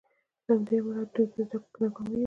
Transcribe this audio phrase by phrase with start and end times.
[0.45, 2.19] له همدې امله دوی په زدکړو کې ناکامیږي.